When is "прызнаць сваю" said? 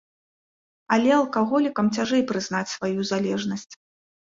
2.35-3.01